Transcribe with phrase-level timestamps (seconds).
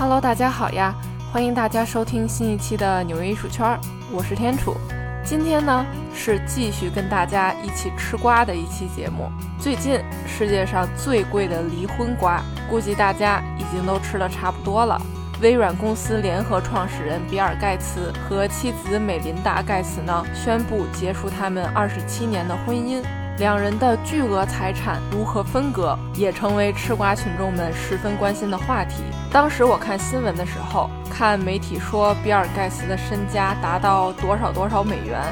[0.00, 0.94] Hello，大家好呀！
[1.30, 3.78] 欢迎大家收听新一期的纽约艺术圈，
[4.10, 4.74] 我是天楚。
[5.22, 5.84] 今天呢
[6.14, 9.30] 是继续跟大家一起吃瓜的一期节目。
[9.58, 14.98] 最近世界上最贵的离婚瓜，估计大家已经都吃的差不多了。
[15.42, 23.02] 微软公司联合创始人比尔·盖茨和妻子美琳达·盖茨呢，宣布结束他们二十七年的婚姻。
[23.36, 29.04] 两人的巨额财产如何分割，也成为吃瓜群众们十分关心的话题。
[29.32, 35.22] 当时我看新闻的时候，看媒体说比尔·盖茨的身家达到多少多少美元，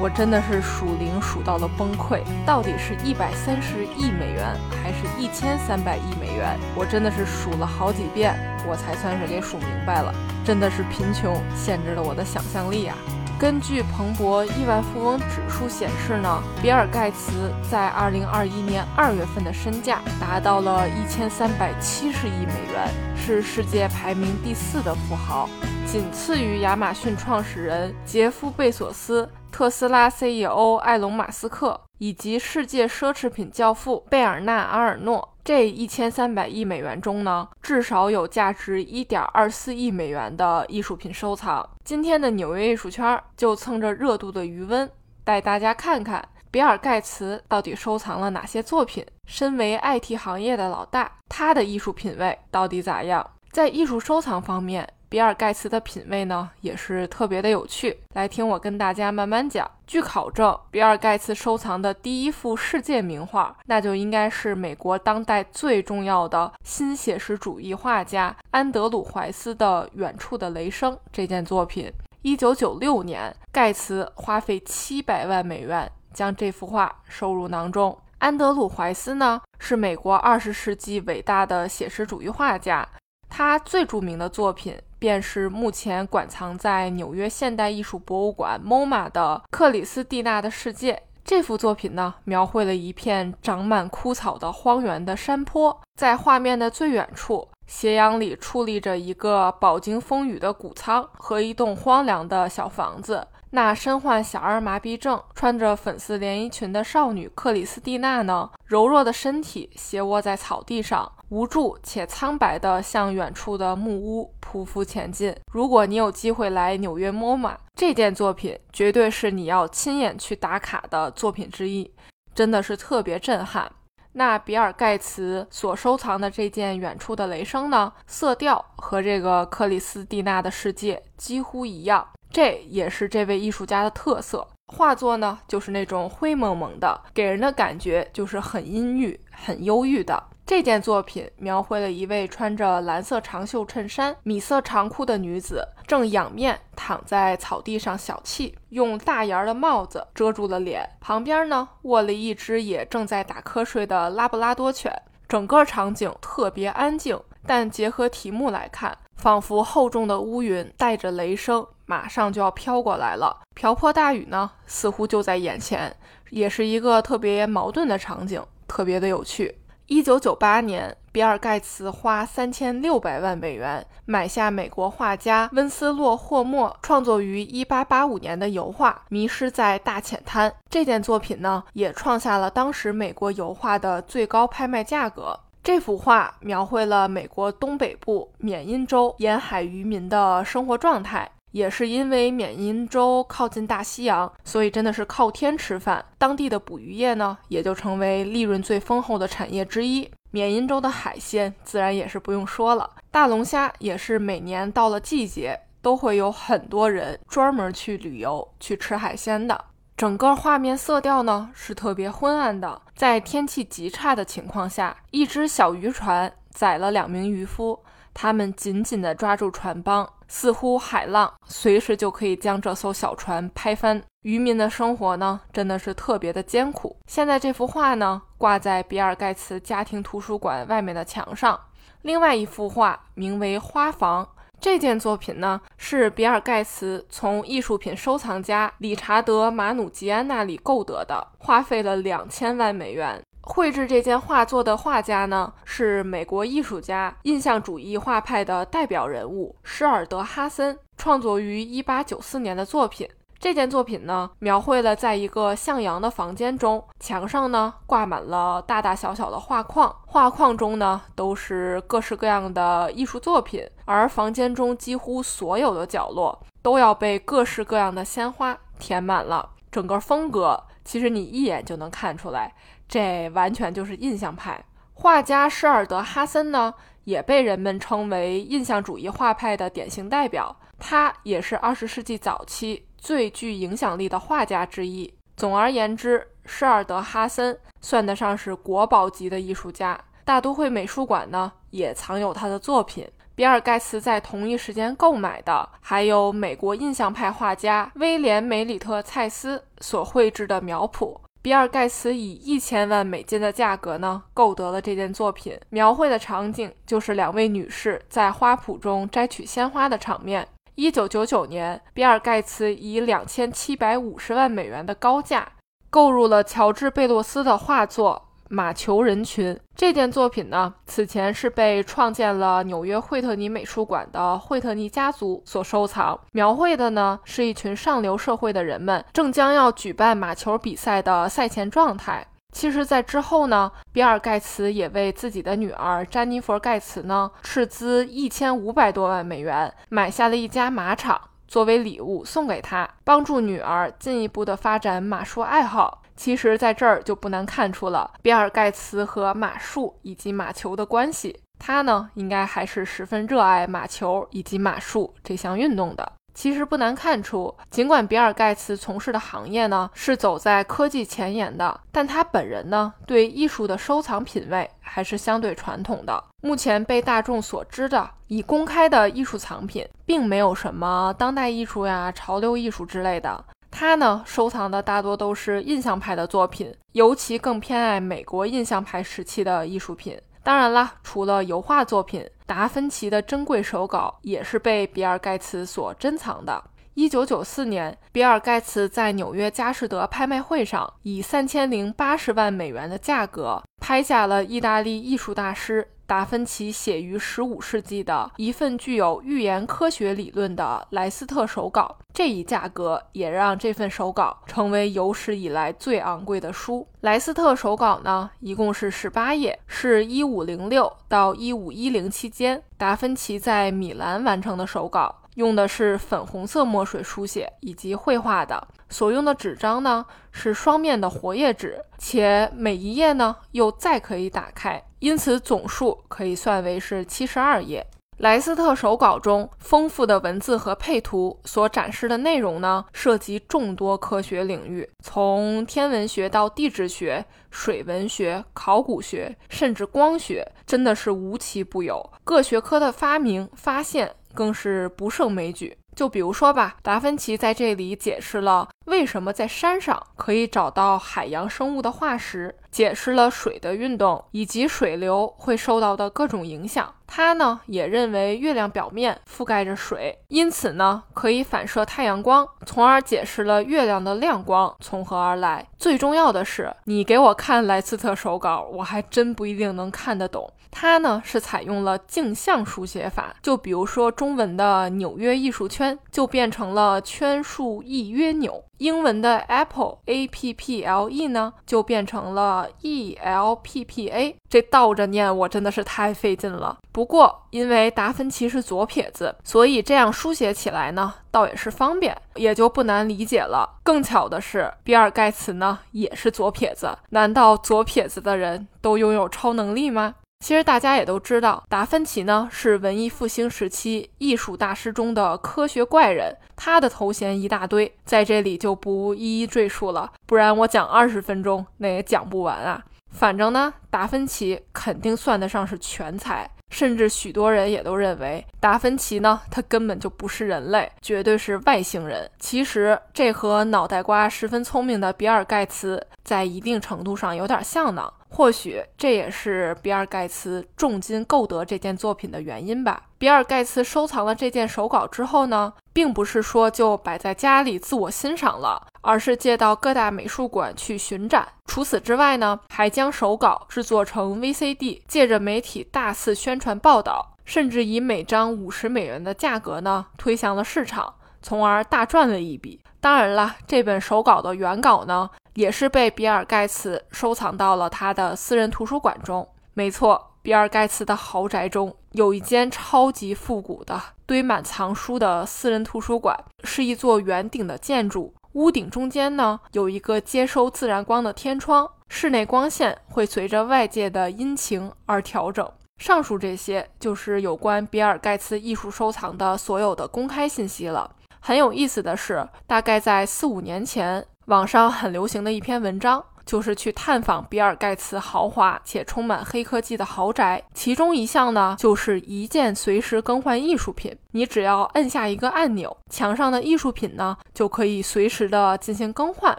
[0.00, 2.20] 我真的是数零数到了崩溃。
[2.44, 4.44] 到底是一百三十亿美元，
[4.82, 6.58] 还是一千三百亿美元？
[6.74, 8.34] 我真的是数了好几遍，
[8.66, 10.12] 我才算是给数明白了。
[10.44, 12.96] 真的是贫穷限制了我的想象力啊！
[13.44, 25.46] 根据彭博亿万富翁指数显示呢，比尔盖茨在二零二一年二月份的身价达到了一千三百七十亿美元，是世界排名第四的富豪，
[25.84, 35.33] 仅次于亚马逊创始人杰夫·贝索斯、特斯拉 CEO 埃隆·马斯克以及世界奢侈品教父贝尔纳·阿尔诺。
[35.44, 41.68] 这一千三百亿美元中呢，至少有价值一点二四亿美元的艺术品收藏。
[41.84, 44.90] 今天的纽约艺术圈就蹭着热度的余温，
[45.22, 49.04] 带大家看看比尔·盖茨到底收藏了哪些作品。
[49.26, 53.30] 身为 IT 行业的老大，他的艺术品味到底咋样？
[53.50, 54.88] 在艺术收藏方面。
[55.14, 57.96] 比尔·盖茨的品味呢，也是特别的有趣。
[58.14, 59.70] 来听我跟大家慢慢讲。
[59.86, 71.88] 据考证，比尔·盖茨收藏的第一幅世界名画，那就应该是美国当代最重要的新写实主义画家安德鲁·怀斯的《远处的雷声》这件作品。
[72.22, 77.96] 一九九六年，盖茨花费七百万美元将这幅画收入囊中。
[78.18, 82.84] 安德鲁·怀斯呢，是美国二十世纪伟大的写实主义画家，
[83.28, 84.76] 他最著名的作品。
[85.04, 103.26] 便是目前馆藏在纽约现代艺术博物馆 MoMA 的《克里斯蒂娜的世界》这幅作品呢，描绘了一片长满枯草的荒原的山坡，在画面的最远处，斜阳里矗立着一个饱经风雨的谷仓和一栋荒凉的小房子。
[103.54, 108.50] 那身患小儿麻痹症、穿着粉色连衣裙的少女克里斯蒂娜呢？
[108.64, 115.32] 柔弱的身体斜卧在草地上，无助且苍白地向远处的木屋匍匐前进。
[115.52, 121.88] 如果你有机会来纽约 MoMA，这件作品绝对是你要亲眼去打卡的作品之一，
[122.34, 123.70] 真的是特别震撼。
[124.14, 127.92] 那比尔盖茨所收藏的这件《远处的雷声》呢？
[128.08, 132.08] 色调和这个克里斯蒂娜的世界几乎一样。
[132.34, 140.20] 这也是这位艺术家的特色，画作呢就是那种灰蒙蒙的，给人的感觉就是很阴郁、很忧郁的。
[140.44, 154.92] 这件作品描绘了一位穿着蓝色长袖衬衫、米色长裤的女子，正仰面躺在草地上小憩，用大檐的帽子遮住了脸，旁边呢卧了一只也正在打瞌睡的拉布拉多犬。
[155.28, 161.64] 整个场景特别安静，但结合题目来看，仿佛厚重的乌云带着雷声。
[161.86, 165.94] 马上就要飘过来了，瓢泼大雨呢，似乎就在眼前，
[166.30, 169.58] 也是一个特别矛盾的场景，特别的有趣。
[169.86, 180.50] 一九九八年，比尔·盖茨花三千六百万美元买下美国画家温斯洛·霍默创作于一八八五年的油画《迷失在大浅滩》。
[180.70, 185.38] 这件作品呢，也创下了当时美国油画的最高拍卖价格。
[185.62, 191.30] 这幅画描绘了美国东北部缅因州沿海渔民的生活状态。
[191.54, 196.04] 也是因为缅因州靠近大西洋，所以真的是靠天吃饭。
[196.18, 200.10] 当地的捕鱼业呢，也就成为利润最丰厚的产业之一。
[200.32, 209.66] 缅因州的海鲜自然也是不用说了，大龙虾也是每年到了季节都会有很多人专门去旅游去吃海鲜的。
[209.96, 217.78] 整个画面色调呢是特别昏暗的，在天气极差的情况下，一只小渔船载了两名渔夫。
[218.16, 224.02] 他们紧紧地抓住船帮，似乎海浪随时就可以将这艘小船拍翻。
[224.22, 226.96] 渔民的生活呢，真的是特别的艰苦。
[227.06, 231.60] 现在这幅画呢，挂在比尔盖茨家庭图书馆外面的墙上。
[232.02, 234.24] 另外一幅画名为《花房》，
[234.58, 243.22] 这件作品呢，是比尔盖茨从艺术品收藏家理查德马努吉安那里购得的，花费了两千万美元。
[243.46, 253.06] 绘制这件画作的画家呢，是美国艺术家印象主义画派的代表人物施尔德哈森，创作于一八九四年的作品。
[253.38, 269.50] 这件作品呢，描绘了在一个向阳的房间中，墙上呢挂满了大大小小的画框，画框中呢都是各式各样的艺术作品，而房间中几乎所有的角落都要被各式各样的鲜花填满了。
[269.70, 272.54] 整个风格，其实你一眼就能看出来，
[272.88, 274.64] 这完全就是印象派。
[274.92, 276.72] 画家施尔德哈森呢，
[277.04, 282.86] 也被人们称为印象主义画派的典型代表，他也是二十世纪早期。
[282.96, 285.12] 最具影响力的画家之一。
[285.36, 290.00] 总而言之，施尔德哈森算得上是国宝级的艺术家。
[290.24, 293.06] 大都会美术馆呢，也藏有他的作品。
[293.34, 301.20] 比尔盖茨在同一时间购买的，还有美国印象派画家威廉梅里特蔡斯所绘制的苗圃。
[301.44, 305.60] 比尔盖茨以一千万美金的价格呢，购得了这件作品。
[305.68, 310.48] 描绘的场景就是两位女士在花圃中摘取鲜花的场面。
[310.74, 315.46] 一九九九年，比尔·盖茨以两千七百五十万美元的高价
[315.90, 319.54] 购入了乔治·贝洛斯的画作《马球人群》。
[319.74, 332.26] 这件作品呢，此前是被创建了纽约惠特尼美术馆的惠特尼家族所收藏，描绘的呢是一群上流社会的人们正将要举办马球比赛的赛前状态。
[332.52, 346.02] 其实，在之后呢，比尔·盖茨也为自己的女儿詹妮弗·盖茨呢斥资一千五百多万美元买下了一家马场，作为礼物送给她，帮助女儿进一步的发展马术爱好。
[346.16, 351.40] 其实，在这儿就不难看出了比尔·盖茨和马术以及马球的关系。
[351.58, 356.12] 他呢，应该还是十分热爱马球以及马术这项运动的。
[356.34, 366.24] 其实不难看出，尽管比尔盖茨从事的行业呢是走在科技前沿的，但他本人呢对艺术的收藏品味还是相对传统的。
[366.42, 373.44] 目前被大众所知的已公开的艺术藏品，并没有什么当代艺术呀、潮流艺术之类的。
[373.76, 380.16] 他呢收藏的大多都是印象派的作品，尤其更偏爱美国印象派时期的艺术品。
[380.44, 386.62] 当然啦，除了油画作品，达芬奇的珍贵手稿也是被比尔盖茨所珍藏的。
[386.94, 395.88] 一九九四年，比尔盖茨在纽约佳士得拍卖会上，以三千零八十万美元的价格拍下了意大利艺术大师。
[396.06, 406.86] 达芬奇写于十五世纪的一份具有预言科学理论的莱斯特手稿，这一价格也让这份手稿成为有史以来最昂贵的书。
[407.00, 415.20] 莱斯特手稿呢，一共是十八页，是一五零六到一五一零期间达芬奇在米兰完成的手稿。
[415.34, 427.86] 用的是粉红色墨水书写以及绘画的，所用的纸张呢是双面的活页纸，且每一页呢又再可以打开，因此总数可以算为是七十二页。
[428.16, 442.10] 莱斯特手稿中丰富的文字和配图所展示的内容呢，涉及众多科学领域，从天文学到地质学、水文学、考古学，甚至光学，真的是无奇不有。
[442.24, 444.10] 各学科的发明发现。
[444.34, 445.78] 更是不胜枚举。
[445.94, 456.92] 就比如说吧，达芬奇在这里解释了为什么在山上可以找到海洋生物的化石，解释了水的运动以及水流会受到的各种影响。
[457.06, 465.64] 他呢也认为月亮表面覆盖着水，因此呢可以反射太阳光，从而解释了月亮的亮光从何而来。
[465.78, 470.50] 最重要的是，你给我看莱斯特手稿，我还真不一定能看得懂。
[470.72, 484.36] 他呢是采用了镜像书写法，就比如说中文的纽约艺术圈就变成了圈数一约纽，英文的 Apple A P P L E 呢就变成了 E L P P A。
[484.48, 486.78] 这倒着念我真的是太费劲了。
[486.92, 493.68] 不过因为达芬奇是左撇子，所以这样书写起来呢倒也是方便，也就不难理解了。
[493.82, 500.14] 更巧的是，比尔盖茨呢也是左撇子，难道左撇子的人都拥有超能力吗？
[500.44, 512.84] 其实大家也都知道，达芬奇呢是文艺复兴时期艺术大师中的科学怪人，他的头衔一大堆，在这里就不一一赘述了，不然我讲二十分钟那也讲不完啊。
[513.10, 522.30] 反正呢，达芬奇肯定算得上是全才，甚至许多人也都认为达芬奇呢，他根本就不是人类，绝对是外星人。
[522.38, 528.12] 其实这和脑袋瓜十分聪明的比尔盖茨在一定程度上有点像呢。
[528.34, 533.04] 或许这也是比尔盖茨重金购得这件作品的原因吧。
[533.16, 541.46] 比尔盖茨收藏了这件手稿之后呢，并不是说就摆在家里自我欣赏了，而是借到各大美术馆去巡展。
[541.66, 552.80] 除此之外呢，还将手稿制作成 VCD，借着媒体大肆宣传报道，甚至以每张五十美元的价格呢推向了市场，从而大赚了一笔。
[553.00, 559.48] 当然了，这本手稿的原稿呢，也是被比尔盖茨收藏到了他的私人图书馆中。
[559.72, 568.32] 没错，比尔盖茨的豪宅中有一间超级复古的、堆满藏书的私人图书馆，是一座圆顶的建筑。
[568.52, 575.68] 屋顶中间呢，有一个接收自然光的天窗，室内光线会随着外界的阴晴而调整。
[575.98, 581.10] 上述这些就是有关比尔盖茨艺术收藏的所有的公开信息了。
[581.40, 590.62] 很有意思的是，大概在四五年前，网上很流行的一篇文章，就是去探访比尔盖茨豪华且充满黑科技的豪宅。
[590.74, 594.14] 其中一项呢，就是一键随时更换艺术品。
[594.32, 599.56] 你只要摁下一个按钮，墙上的艺术品呢，就可以随时的进行更换。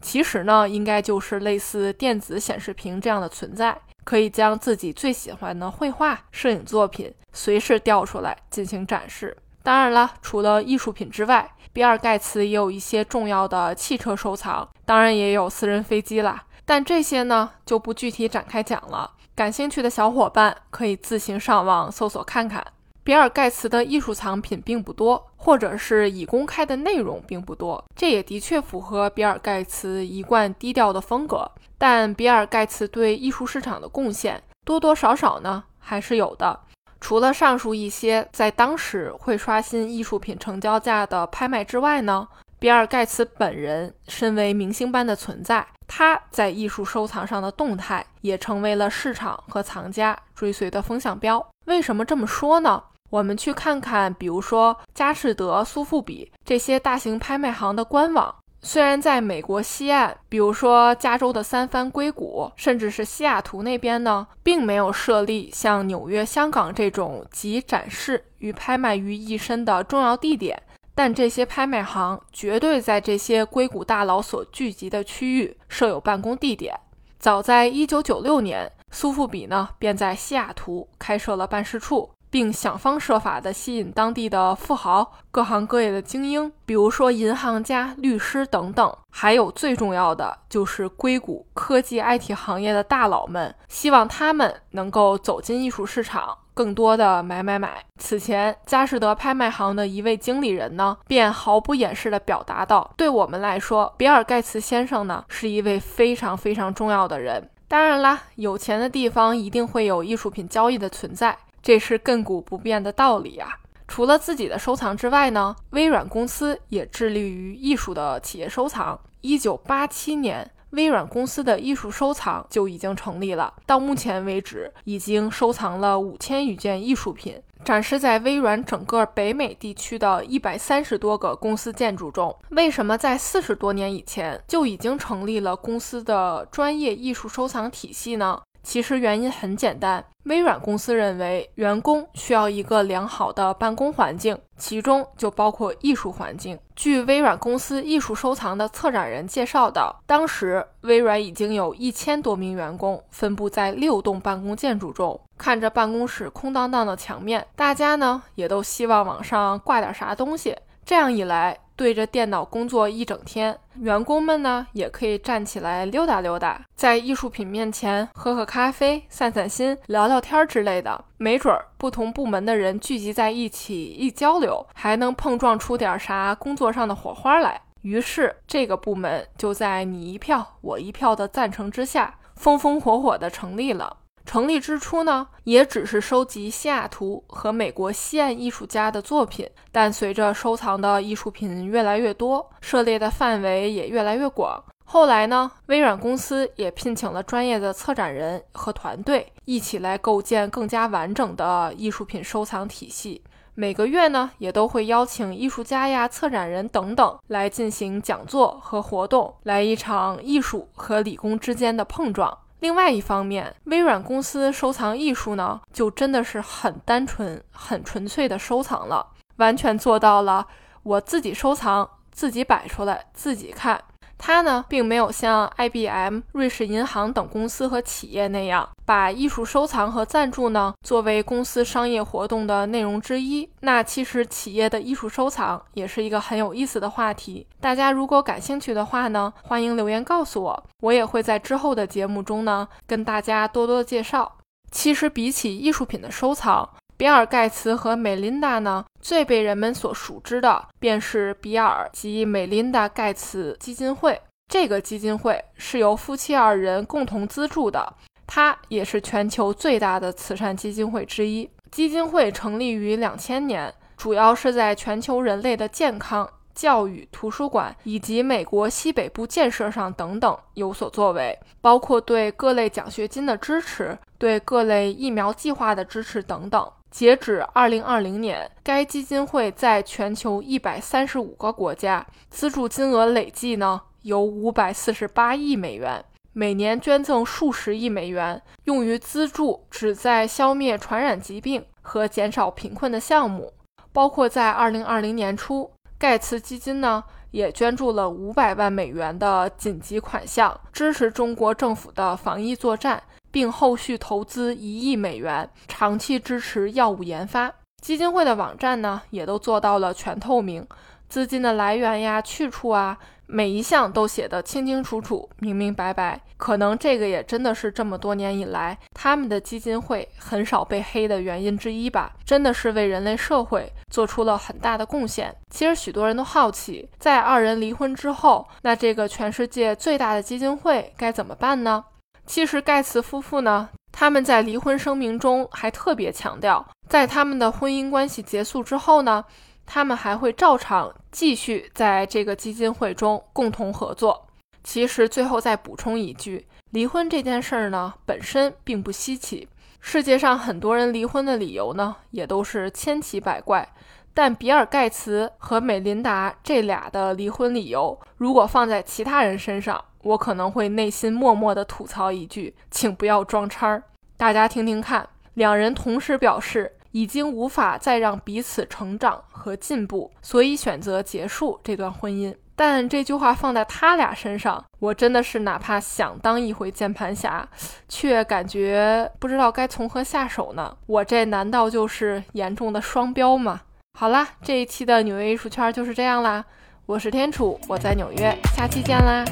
[0.00, 9.36] 其实呢，应该就是类似电子显示屏这样的存在，可以将自己最喜欢的绘画、摄影作品随时调出来进行展示。
[9.62, 16.44] 当然了，除了艺术品之外，比尔盖茨也有一些重要的汽车收藏，当然也有私人飞机啦。
[16.64, 22.64] 但这些呢就不具体展开讲了，感兴趣的小伙伴可以自行上网搜索看看。
[23.02, 31.50] 比尔盖茨的艺术藏品并不多，或者是已公开的内容并不多，这也的确符合比尔盖茨一贯低调的风格。
[31.76, 36.60] 但比尔盖茨对艺术市场的贡献多多少少呢还是有的。
[37.04, 42.26] 除了上述一些在当时会刷新艺术品成交价的拍卖之外呢，
[42.58, 51.46] 比尔盖茨本人身为明星般的存在，他在艺术收藏上的动态也成为了市场和藏家追随的风向标。
[51.66, 52.82] 为什么这么说呢？
[53.10, 58.34] 我们去看看，比如说佳士得、苏富比这些大型拍卖行的官网。
[58.64, 70.62] 虽然在美国西岸，比如说加州的三藩、硅谷，甚至是西雅图那边呢，并没有设立像纽约、香港这种集展示与拍卖于一身的重要地点，
[70.94, 76.74] 但这些拍卖行绝对在这些硅谷大佬所聚集的区域设有办公地点。
[77.18, 82.10] 早在1996年，苏富比呢便在西雅图开设了办事处。
[82.34, 97.84] 并想方设法地吸引当地的富豪、各行各业的精英，比如说银行家、律师等等，还有最重要的就是硅谷科技 IT 行业的大佬们，希望他们能够走进艺术市场，更多的买买买。
[98.00, 107.48] 此前，佳士得拍卖行的一位经理人呢，便毫不掩饰地表达道：“对我们来说，比尔盖茨先生呢，是一位非常非常重要的人。
[107.68, 113.48] 当然啦，有钱的地方一定会有艺术品交易的存在。”这是亘古不变的道理啊！
[113.88, 119.00] 除了自己的收藏之外呢，微软公司也致力于艺术的企业收藏。
[119.22, 123.54] 一九八七年，微软公司的艺术收藏就已经成立了。
[123.64, 132.36] 到目前为止，已经收藏了五千余件艺术品，展示在微软整个北美地区的一百三十多个公司建筑中。
[132.50, 138.42] 为什么在四十多年以前就已经成立了公司的专业艺术收藏体系呢？
[138.64, 146.58] 其实原因很简单，微软公司认为员工需要一个良好的办公环境，其中就包括艺术环境。
[146.74, 160.56] 据微软公司艺术收藏的策展人介绍到，当时微软已经有一千多名员工分布在六栋办公建筑中，看着办公室空荡荡的墙面，大家呢也都希望往上挂点啥东西。
[160.86, 171.04] 这样一来，对着电脑工作一整天，员工们呢也可以站起来溜达溜达，在艺术品面前喝喝咖啡、散散心、聊聊天之类的。
[171.18, 177.60] 没准儿不同部门的人聚集在一起一交流，还能碰撞出点啥工作上的火花来。
[177.82, 183.98] 于是，这个部门就在你一票我一票的赞成之下，风风火火地成立了。
[184.26, 194.62] 成立之初呢，也只是收集西雅图和美国西岸艺术家的作品，但随着收藏的艺术品越来越多，涉猎的范围也越来越广。
[194.86, 203.22] 后来呢，微软公司也聘请了专业的策展人和团队，一起来构建更加完整的艺术品收藏体系。
[203.54, 212.36] 每个月呢，也都会邀请艺术家呀、策展人等等来进行讲座和活动，来一场艺术和理工之间的碰撞。
[212.64, 219.06] 另外一方面，微软公司收藏艺术呢，就真的是很单纯、很纯粹的收藏了，
[219.36, 220.46] 完全做到了
[220.82, 223.78] 我自己收藏、自己摆出来、自己看。
[224.16, 233.48] 它呢，并没有像 IBM、瑞士银行等公司和企业那样，把艺术收藏和赞助呢作为公司商业活动的内容之一。
[233.60, 237.46] 那其实企业的艺术收藏也是一个很有意思的话题。
[237.60, 244.38] 大家如果感兴趣的话呢，欢迎留言告诉我，我也会在之后的节目中呢跟大家多多介绍。
[244.70, 254.20] 其实比起艺术品的收藏，比尔·盖茨和美琳达呢，最被人们所熟知的便是比尔及美琳达·盖茨基金会。
[254.48, 257.92] 这个基金会是由夫妻二人共同资助的，
[258.26, 261.50] 它也是全球最大的慈善基金会之一。
[261.72, 266.28] 基金会成立于两千年，主要是在全球人类的健康。
[266.54, 276.70] 教育、图书馆以及美国西北部建设上等等有所作为，包括对各类奖学金的支持、对各类疫苗计划的支持等等。
[276.94, 293.52] 截止二零二零年，该基金会在全球一百三十五个国家资助金额累计呢有五百四十八亿美元，每年捐赠数十亿美元，用于资助旨在消灭传染疾病和减少贫困的项目，
[293.92, 295.68] 包括在二零二零年初。
[295.98, 303.02] 盖茨基金呢，也捐助了五百万美元的紧急款项，支持中国政府的防疫作战，
[303.34, 307.52] 并后续投资一亿美元，长期支持药物研发。
[307.82, 310.64] 基金会的网站呢，也都做到了全透明，
[311.08, 312.96] 资金的来源呀、去处啊。
[313.26, 322.12] 每一项都写得清清楚楚、明明白白，可能这个也真的是这么多年以来他们的基金会很少被黑的原因之一吧。
[322.24, 325.34] 真的是为人类社会做出了很大的贡献。
[325.48, 331.82] 其实许多人都好奇，在二人离婚之后，那这个全世界最大的基金会该怎么办呢？
[332.26, 339.24] 其实盖茨夫妇呢，他们在离婚声明中还特别强调，在他们的婚姻关系结束之后呢。
[339.66, 344.26] 他们还会照常继续在这个基金会中共同合作。
[344.62, 349.48] 其实最后再补充一句，离婚这件事儿呢，本身并不稀奇。
[349.80, 353.66] 世界上很多人离婚的理由呢，也都是千奇百怪。
[354.12, 363.82] 但比尔·盖茨和美琳达这俩的离婚理由，如果放在其他人身上，我可能会内心默默地吐槽一句：“请不要装叉儿。”
[364.16, 366.70] 大家听听看，两人同时表示。
[366.94, 372.32] 已经无法再让彼此成长和进步，所以选择结束这段婚姻。
[372.54, 377.48] 但这句话放在他俩身上，我真的是哪怕想当一回键盘侠，
[377.88, 380.76] 却感觉不知道该从何下手呢？
[380.86, 383.62] 我这难道就是严重的双标吗？
[383.98, 386.44] 好啦，这一期的纽约艺术圈就是这样啦。
[386.86, 389.24] 我是天楚，我在纽约，下期见啦。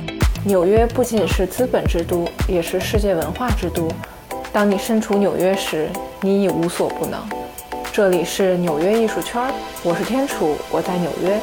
[0.45, 3.89] 纽约不仅是资本之都，也是世界文化之都。
[4.53, 5.89] 当你身处纽约时，
[6.21, 7.21] 你已无所不能。
[7.93, 9.41] 这里是纽约艺术圈，
[9.85, 11.39] 我是天楚，我在纽约。